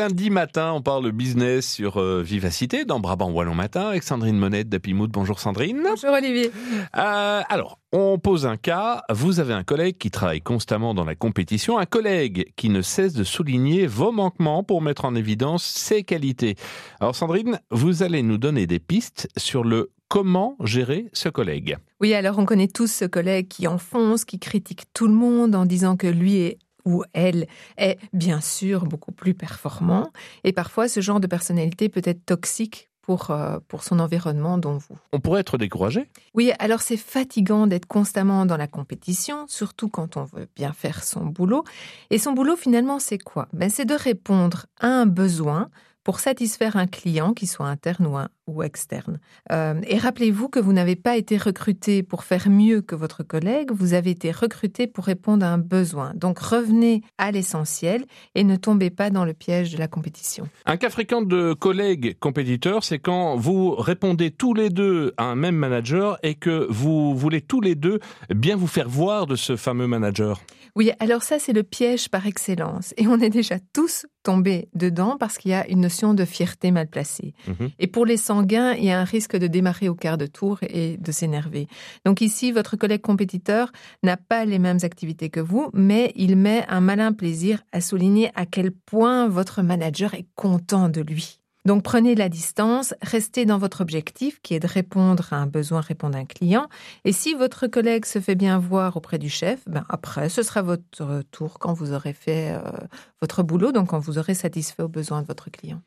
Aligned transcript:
lundi 0.00 0.30
matin, 0.30 0.72
on 0.72 0.80
parle 0.80 1.12
business 1.12 1.72
sur 1.72 2.00
euh, 2.00 2.22
Vivacité 2.22 2.86
dans 2.86 3.00
Brabant 3.00 3.30
Wallon 3.30 3.54
Matin 3.54 3.82
avec 3.82 4.02
Sandrine 4.02 4.38
Monette 4.38 4.70
d'Apimoud. 4.70 5.10
Bonjour 5.10 5.38
Sandrine. 5.38 5.82
Bonjour 5.84 6.12
Olivier. 6.14 6.50
Euh, 6.96 7.42
alors, 7.46 7.78
on 7.92 8.18
pose 8.18 8.46
un 8.46 8.56
cas. 8.56 9.02
Vous 9.10 9.40
avez 9.40 9.52
un 9.52 9.62
collègue 9.62 9.98
qui 9.98 10.10
travaille 10.10 10.40
constamment 10.40 10.94
dans 10.94 11.04
la 11.04 11.16
compétition, 11.16 11.76
un 11.76 11.84
collègue 11.84 12.50
qui 12.56 12.70
ne 12.70 12.80
cesse 12.80 13.12
de 13.12 13.24
souligner 13.24 13.86
vos 13.86 14.10
manquements 14.10 14.64
pour 14.64 14.80
mettre 14.80 15.04
en 15.04 15.14
évidence 15.14 15.64
ses 15.64 16.02
qualités. 16.02 16.54
Alors 16.98 17.14
Sandrine, 17.14 17.60
vous 17.70 18.02
allez 18.02 18.22
nous 18.22 18.38
donner 18.38 18.66
des 18.66 18.78
pistes 18.78 19.28
sur 19.36 19.64
le 19.64 19.90
comment 20.08 20.56
gérer 20.64 21.10
ce 21.12 21.28
collègue. 21.28 21.76
Oui, 22.00 22.14
alors 22.14 22.38
on 22.38 22.46
connaît 22.46 22.68
tous 22.68 22.90
ce 22.90 23.04
collègue 23.04 23.48
qui 23.48 23.66
enfonce, 23.66 24.24
qui 24.24 24.38
critique 24.38 24.84
tout 24.94 25.08
le 25.08 25.14
monde 25.14 25.54
en 25.54 25.66
disant 25.66 25.98
que 25.98 26.06
lui 26.06 26.36
est 26.36 26.58
ou 26.84 27.04
elle 27.12 27.46
est 27.76 27.98
bien 28.12 28.40
sûr 28.40 28.84
beaucoup 28.84 29.12
plus 29.12 29.34
performant. 29.34 30.12
Et 30.44 30.52
parfois, 30.52 30.88
ce 30.88 31.00
genre 31.00 31.20
de 31.20 31.26
personnalité 31.26 31.88
peut 31.88 32.02
être 32.04 32.24
toxique 32.24 32.90
pour, 33.02 33.30
euh, 33.30 33.58
pour 33.66 33.82
son 33.82 33.98
environnement, 33.98 34.58
dont 34.58 34.76
vous. 34.76 34.96
On 35.12 35.20
pourrait 35.20 35.40
être 35.40 35.58
découragé 35.58 36.08
Oui, 36.34 36.52
alors 36.58 36.80
c'est 36.80 36.96
fatigant 36.96 37.66
d'être 37.66 37.86
constamment 37.86 38.46
dans 38.46 38.56
la 38.56 38.68
compétition, 38.68 39.46
surtout 39.48 39.88
quand 39.88 40.16
on 40.16 40.24
veut 40.24 40.48
bien 40.54 40.72
faire 40.72 41.02
son 41.02 41.26
boulot. 41.26 41.64
Et 42.10 42.18
son 42.18 42.32
boulot, 42.32 42.56
finalement, 42.56 42.98
c'est 42.98 43.18
quoi? 43.18 43.48
Ben, 43.52 43.70
C'est 43.70 43.84
de 43.84 43.94
répondre 43.94 44.66
à 44.78 44.86
un 44.86 45.06
besoin 45.06 45.70
pour 46.04 46.20
satisfaire 46.20 46.76
un 46.76 46.86
client, 46.86 47.34
qui 47.34 47.46
soit 47.46 47.66
interne 47.66 48.06
ou, 48.06 48.16
ou 48.46 48.62
externe. 48.62 49.20
Euh, 49.52 49.80
et 49.86 49.98
rappelez-vous 49.98 50.48
que 50.48 50.58
vous 50.58 50.72
n'avez 50.72 50.96
pas 50.96 51.16
été 51.16 51.36
recruté 51.36 52.02
pour 52.02 52.24
faire 52.24 52.48
mieux 52.48 52.80
que 52.80 52.94
votre 52.94 53.22
collègue, 53.22 53.70
vous 53.72 53.94
avez 53.94 54.10
été 54.10 54.30
recruté 54.30 54.86
pour 54.86 55.04
répondre 55.04 55.44
à 55.44 55.50
un 55.50 55.58
besoin. 55.58 56.12
Donc 56.14 56.38
revenez 56.38 57.02
à 57.18 57.30
l'essentiel 57.30 58.04
et 58.34 58.44
ne 58.44 58.56
tombez 58.56 58.90
pas 58.90 59.10
dans 59.10 59.24
le 59.24 59.34
piège 59.34 59.72
de 59.72 59.78
la 59.78 59.88
compétition. 59.88 60.48
Un 60.66 60.76
cas 60.76 60.90
fréquent 60.90 61.22
de 61.22 61.52
collègues 61.52 62.16
compétiteurs, 62.18 62.84
c'est 62.84 62.98
quand 62.98 63.36
vous 63.36 63.74
répondez 63.74 64.30
tous 64.30 64.54
les 64.54 64.70
deux 64.70 65.12
à 65.16 65.24
un 65.24 65.34
même 65.34 65.56
manager 65.56 66.18
et 66.22 66.34
que 66.34 66.66
vous 66.70 67.14
voulez 67.14 67.40
tous 67.40 67.60
les 67.60 67.74
deux 67.74 68.00
bien 68.34 68.56
vous 68.56 68.66
faire 68.66 68.88
voir 68.88 69.26
de 69.26 69.36
ce 69.36 69.56
fameux 69.56 69.86
manager. 69.86 70.40
Oui, 70.76 70.92
alors 71.00 71.22
ça 71.22 71.38
c'est 71.38 71.52
le 71.52 71.62
piège 71.62 72.08
par 72.08 72.26
excellence. 72.26 72.94
Et 72.96 73.06
on 73.06 73.20
est 73.20 73.30
déjà 73.30 73.56
tous 73.72 74.06
tombés 74.22 74.68
dedans 74.74 75.16
parce 75.18 75.38
qu'il 75.38 75.50
y 75.50 75.54
a 75.54 75.66
une 75.68 75.88
notion 75.90 76.14
de 76.14 76.24
fierté 76.24 76.70
mal 76.70 76.86
placée. 76.86 77.34
Mmh. 77.48 77.66
Et 77.80 77.86
pour 77.88 78.06
les 78.06 78.16
sanguins, 78.16 78.74
il 78.74 78.84
y 78.84 78.90
a 78.90 79.00
un 79.00 79.04
risque 79.04 79.36
de 79.36 79.48
démarrer 79.48 79.88
au 79.88 79.96
quart 79.96 80.18
de 80.18 80.26
tour 80.26 80.58
et 80.62 80.96
de 80.98 81.12
s'énerver. 81.12 81.66
Donc 82.04 82.20
ici, 82.20 82.52
votre 82.52 82.76
collègue 82.76 83.00
compétiteur 83.00 83.72
n'a 84.04 84.16
pas 84.16 84.44
les 84.44 84.60
mêmes 84.60 84.78
activités 84.84 85.30
que 85.30 85.40
vous, 85.40 85.68
mais 85.74 86.12
il 86.14 86.36
met 86.36 86.64
un 86.68 86.80
malin 86.80 87.12
plaisir 87.12 87.62
à 87.72 87.80
souligner 87.80 88.30
à 88.36 88.46
quel 88.46 88.70
point 88.70 89.26
votre 89.26 89.62
manager 89.62 90.14
est 90.14 90.26
content 90.36 90.88
de 90.88 91.00
lui. 91.00 91.39
Donc 91.66 91.82
prenez 91.82 92.14
la 92.14 92.28
distance, 92.28 92.94
restez 93.02 93.44
dans 93.44 93.58
votre 93.58 93.82
objectif 93.82 94.40
qui 94.42 94.54
est 94.54 94.60
de 94.60 94.66
répondre 94.66 95.28
à 95.32 95.36
un 95.36 95.46
besoin, 95.46 95.80
répondre 95.80 96.16
à 96.16 96.20
un 96.20 96.24
client. 96.24 96.66
Et 97.04 97.12
si 97.12 97.34
votre 97.34 97.66
collègue 97.66 98.06
se 98.06 98.18
fait 98.18 98.34
bien 98.34 98.58
voir 98.58 98.96
auprès 98.96 99.18
du 99.18 99.28
chef, 99.28 99.60
ben 99.66 99.84
après, 99.88 100.28
ce 100.28 100.42
sera 100.42 100.62
votre 100.62 101.22
tour 101.30 101.58
quand 101.58 101.74
vous 101.74 101.92
aurez 101.92 102.14
fait 102.14 102.52
euh, 102.52 102.60
votre 103.20 103.42
boulot, 103.42 103.72
donc 103.72 103.88
quand 103.88 103.98
vous 103.98 104.18
aurez 104.18 104.34
satisfait 104.34 104.82
aux 104.82 104.88
besoins 104.88 105.20
de 105.20 105.26
votre 105.26 105.50
client. 105.50 105.82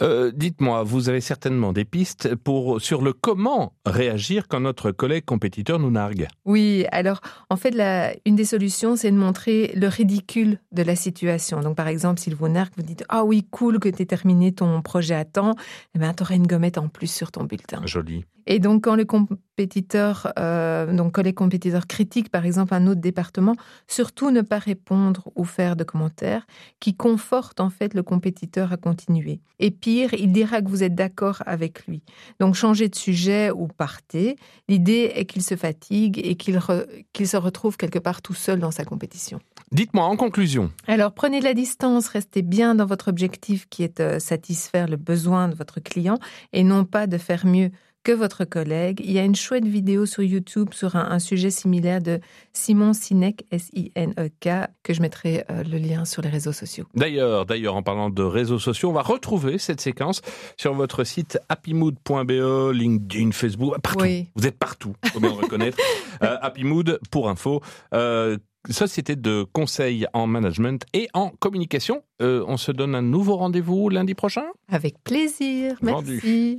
Euh, 0.00 0.32
dites-moi, 0.34 0.82
vous 0.82 1.08
avez 1.08 1.20
certainement 1.20 1.72
des 1.72 1.84
pistes 1.84 2.34
pour 2.36 2.80
sur 2.80 3.02
le 3.02 3.12
comment 3.12 3.74
réagir 3.84 4.48
quand 4.48 4.60
notre 4.60 4.92
collègue 4.92 5.24
compétiteur 5.24 5.78
nous 5.78 5.90
nargue. 5.90 6.28
Oui, 6.44 6.86
alors 6.90 7.20
en 7.50 7.56
fait, 7.56 7.70
la, 7.70 8.14
une 8.24 8.36
des 8.36 8.44
solutions, 8.44 8.96
c'est 8.96 9.10
de 9.10 9.16
montrer 9.16 9.72
le 9.74 9.88
ridicule 9.88 10.58
de 10.72 10.82
la 10.82 10.96
situation. 10.96 11.60
Donc 11.60 11.76
par 11.76 11.88
exemple, 11.88 12.20
s'il 12.20 12.34
vous 12.34 12.48
nargue, 12.48 12.72
vous 12.76 12.82
dites 12.82 13.04
ah 13.08 13.24
oui, 13.24 13.46
cool 13.50 13.78
que 13.78 13.88
tu 13.88 14.02
aies 14.02 14.06
terminé 14.06 14.52
ton 14.52 14.80
projet 14.80 15.17
à 15.18 15.24
temps, 15.24 15.54
eh 15.94 15.98
ben, 15.98 16.14
tu 16.14 16.22
aurais 16.22 16.36
une 16.36 16.46
gommette 16.46 16.78
en 16.78 16.88
plus 16.88 17.12
sur 17.12 17.30
ton 17.30 17.44
bulletin. 17.44 17.82
Joli. 17.84 18.24
Et 18.50 18.60
donc, 18.60 18.84
quand 18.84 18.96
le 18.96 19.04
compétiteur, 19.04 20.32
euh, 20.38 20.90
donc 20.90 21.12
collègue 21.12 21.34
compétiteur 21.34 21.86
critique, 21.86 22.30
par 22.30 22.46
exemple, 22.46 22.72
un 22.72 22.86
autre 22.86 23.02
département, 23.02 23.54
surtout 23.86 24.30
ne 24.30 24.40
pas 24.40 24.58
répondre 24.58 25.30
ou 25.36 25.44
faire 25.44 25.76
de 25.76 25.84
commentaires 25.84 26.46
qui 26.80 26.96
confortent 26.96 27.60
en 27.60 27.68
fait 27.68 27.92
le 27.92 28.02
compétiteur 28.02 28.72
à 28.72 28.78
continuer. 28.78 29.40
Et 29.58 29.70
pire, 29.70 30.14
il 30.14 30.32
dira 30.32 30.62
que 30.62 30.68
vous 30.68 30.82
êtes 30.82 30.94
d'accord 30.94 31.42
avec 31.44 31.86
lui. 31.86 32.02
Donc, 32.40 32.54
changez 32.54 32.88
de 32.88 32.94
sujet 32.94 33.50
ou 33.50 33.68
partez. 33.68 34.36
L'idée 34.66 35.12
est 35.14 35.26
qu'il 35.26 35.42
se 35.42 35.54
fatigue 35.54 36.18
et 36.24 36.36
qu'il 36.36 36.58
qu'il 37.12 37.28
se 37.28 37.36
retrouve 37.36 37.76
quelque 37.76 37.98
part 37.98 38.22
tout 38.22 38.34
seul 38.34 38.60
dans 38.60 38.70
sa 38.70 38.86
compétition. 38.86 39.40
Dites-moi 39.72 40.04
en 40.04 40.16
conclusion. 40.16 40.70
Alors, 40.86 41.12
prenez 41.12 41.40
de 41.40 41.44
la 41.44 41.54
distance, 41.54 42.08
restez 42.08 42.42
bien 42.42 42.74
dans 42.74 42.86
votre 42.86 43.08
objectif 43.08 43.68
qui 43.68 43.82
est 43.82 43.98
de 43.98 44.04
euh, 44.04 44.18
satisfaire 44.18 44.88
le 44.88 44.96
besoin 44.96 45.48
de 45.48 45.54
votre 45.54 45.80
client 45.80 46.18
et 46.52 46.64
non 46.64 46.84
pas 46.84 47.06
de 47.06 47.18
faire 47.18 47.46
mieux 47.46 47.70
que 48.04 48.12
votre 48.12 48.44
collègue. 48.44 49.00
Il 49.04 49.12
y 49.12 49.18
a 49.18 49.24
une 49.24 49.34
chouette 49.34 49.66
vidéo 49.66 50.06
sur 50.06 50.22
YouTube 50.22 50.70
sur 50.72 50.96
un, 50.96 51.18
sujet 51.18 51.50
similaire 51.50 52.00
de 52.00 52.20
Simon 52.54 52.94
Sinek, 52.94 53.44
S-I-N-E-K, 53.50 54.48
que 54.82 54.94
je 54.94 55.02
mettrai 55.02 55.44
euh, 55.50 55.62
le 55.64 55.76
lien 55.76 56.06
sur 56.06 56.22
les 56.22 56.30
réseaux 56.30 56.52
sociaux. 56.52 56.86
D'ailleurs, 56.94 57.44
d'ailleurs, 57.44 57.76
en 57.76 57.82
parlant 57.82 58.08
de 58.08 58.22
réseaux 58.22 58.58
sociaux, 58.58 58.88
on 58.88 58.94
va 58.94 59.02
retrouver 59.02 59.58
cette 59.58 59.82
séquence 59.82 60.22
sur 60.56 60.72
votre 60.72 61.04
site 61.04 61.38
happymood.be, 61.50 62.72
LinkedIn, 62.72 63.32
Facebook, 63.32 63.78
partout. 63.82 64.06
Vous 64.34 64.46
êtes 64.46 64.58
partout, 64.58 64.94
le 65.20 65.28
reconnaître. 65.28 65.76
Euh, 66.22 66.36
Happymood 66.40 66.98
pour 67.12 67.28
info. 67.28 67.60
Euh, 67.94 68.38
société 68.72 69.16
de 69.16 69.46
conseil 69.52 70.06
en 70.12 70.26
management 70.26 70.84
et 70.92 71.08
en 71.14 71.30
communication. 71.30 72.02
on 72.20 72.56
se 72.56 72.72
donne 72.72 72.94
un 72.94 73.02
nouveau 73.02 73.36
rendez-vous 73.36 73.88
lundi 73.88 74.14
prochain? 74.14 74.44
Avec 74.68 75.02
plaisir. 75.04 75.76
Merci. 75.82 76.56